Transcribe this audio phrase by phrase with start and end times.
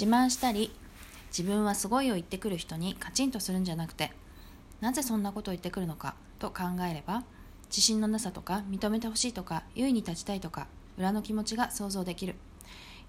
[0.00, 0.70] 自慢したり
[1.28, 4.12] 自分はすごいを言ってくる人にカチンとするんじゃなくて
[4.80, 7.22] なぜそんなことを言ってくるのかと考えれば
[7.68, 12.34] 自信のなさとか認めてほしいとか優位に立ちたいとか裏の気持ちが想像できる。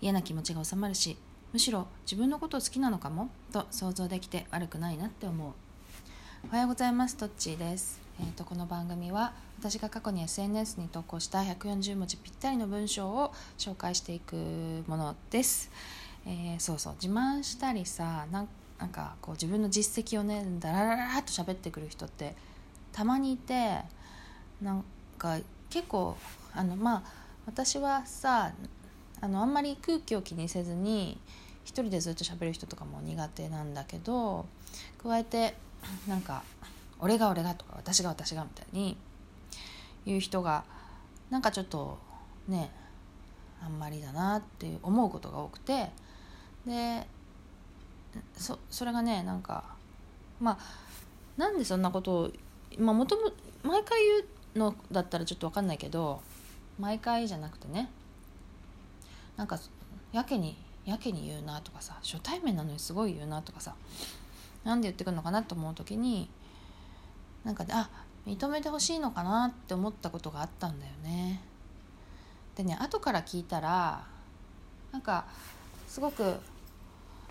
[0.02, 1.16] 嫌な気持ちが収まるし
[1.54, 5.54] むしろ自分のことを好きなのかもと想像できて悪くないなって思う。
[6.50, 8.02] おはようございますトッチーです。
[8.20, 14.36] えーと、この番組は私が過去に SNS に投稿した140文字ぴったりの文章を紹介していく
[14.88, 15.72] ものです、
[16.26, 18.48] えー、そうそう自慢したりさなん
[18.90, 22.36] かこう自分の実績をねダラララっと喋ってくる人って
[22.92, 23.80] たまにいて
[24.62, 24.84] なん
[25.18, 25.38] か
[25.70, 26.18] 結構
[26.54, 27.04] あのまあ
[27.46, 28.52] 私はさ
[29.22, 31.20] あのあんまり空気を気にせずに
[31.64, 34.46] 一人でずっと喋る人とかも苦手なんだけど
[35.02, 35.56] 加えて
[36.08, 36.44] なんか
[37.00, 38.98] 俺が俺がとか私が私がみたいに
[40.06, 40.64] 言う人が
[41.30, 41.98] なんかちょっと
[42.48, 42.72] ね
[43.64, 45.90] あんまりだなって思うことが多くて
[46.66, 47.08] で
[48.36, 49.64] そそれがねなんか
[50.40, 50.58] まあ
[51.38, 52.32] なんでそんなことを
[52.78, 53.32] まあもとも
[53.64, 56.22] 毎回言うのだったらちょっと分かんないけど
[56.80, 57.90] 毎回じゃなくてね
[59.38, 59.60] なんか
[60.12, 63.76] やけにやけに言うなとかさ初対面なのにすごい言うなとかさ
[64.64, 66.30] なんで言ってくるのかなと思う時に
[67.44, 67.90] なんかあ
[68.26, 71.42] 認めてほしいのかなって思ったことがあったんだよね。
[72.56, 74.06] でね後から聞いたら
[74.92, 75.26] なんか
[75.88, 76.36] すごく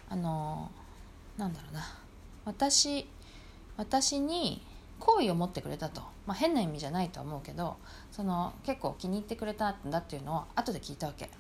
[0.09, 0.71] あの
[1.37, 1.83] なんだろうな。
[2.45, 3.07] 私
[3.77, 4.63] 私に
[4.99, 7.77] 好意を持ってくれたと、まあ、変な意味じゃないとは思うけど
[8.13, 11.31] その結構気に入ってくれたんだっていうのを後で聞いたわけ。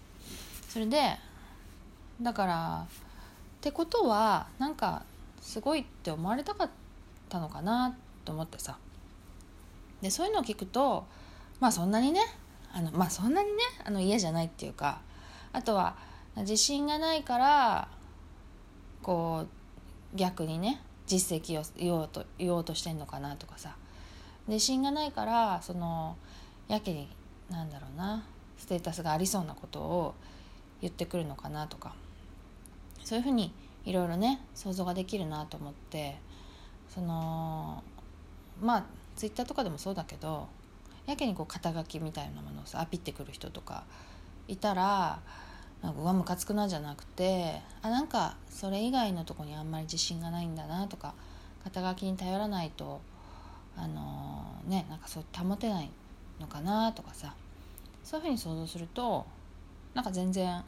[0.68, 1.18] それで
[2.22, 5.02] だからってことはなんか
[5.40, 6.70] すごいって思われたかっ
[7.28, 8.78] たのかなと思ってさ。
[10.00, 11.04] でそういうのを聞くと
[11.58, 12.20] まあそんなにね
[12.72, 15.00] あのまあそんなにねあの嫌じゃないっていうか
[15.52, 15.96] あとは
[16.36, 17.88] 自信がないから
[19.02, 19.46] こ
[20.14, 23.76] う逆にね実績を言おうと言おうとしてんのかなとかさ。
[24.48, 26.16] 自信がないからその
[26.66, 27.08] やけに
[27.50, 28.24] なんだろうな
[28.58, 30.14] ステータスがありそうなことを
[30.80, 31.94] 言ってくるのかなとか。
[33.04, 33.52] そういうふうに
[33.84, 36.16] いろいろね想像ができるなと思って
[36.94, 37.82] その
[38.60, 38.84] まあ
[39.16, 40.48] ツイッターとかでもそうだけど
[41.10, 43.84] やけにこう肩書きみたいなものをさアピってくる人とか
[44.48, 45.20] いたら
[45.82, 51.14] なんかうわムカつくなじゃなくてあなんかそれ以外のとこにあんまり自信がないんだなとか
[51.64, 53.00] 肩書きに頼らないと
[53.76, 55.90] あのー、ねなんかそう保てない
[56.40, 57.34] のかなとかさ
[58.04, 59.26] そういうふうに想像すると
[59.94, 60.62] なんか全然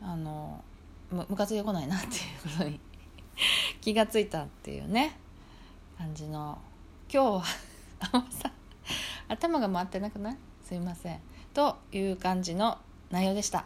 [0.00, 0.62] あの
[1.10, 2.80] むムカついてこないなっていうことに
[3.80, 5.18] 気がついたっていうね
[5.98, 6.58] 感じの
[7.12, 7.44] 今日
[8.10, 8.52] はさ
[9.28, 10.36] 頭が回ってなくない？
[10.64, 11.20] すいません。
[11.54, 12.78] という感じの
[13.10, 13.64] 内容でした。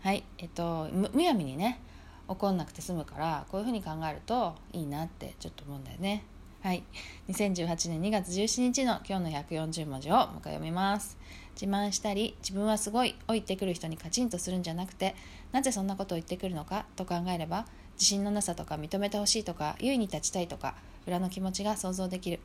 [0.00, 0.24] はい。
[0.38, 1.80] えっとむやみにね
[2.28, 6.24] 怒んなくて済むからこういうふうに考えるといいなってちょっと思うんだよね。
[6.62, 6.84] はい。
[7.28, 11.18] 2018年2月17日の今日の140文字をもう一回読みます。
[11.60, 15.14] 自慢したり自分はすごいを言ってくる人にカチンとするんじゃなくて
[15.50, 20.76] なぜそんなことを言ってくるのかと考えれば自信のなさとか認めてほしいとか優位に立ちたいとか
[21.06, 22.40] 裏の気持ちが想像できる。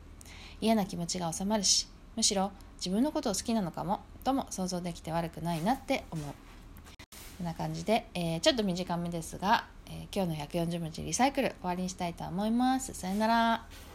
[0.60, 6.26] 嫌な気持ちが収まるしむしろ自分のことを好きなのかもとも想像できて悪くないなって思う。
[7.38, 12.94] こんな感じで、えー、ちょっと短めですが、えー、今日の140文字リサイクル終わりにしたいと思います。
[12.94, 13.87] さよなら。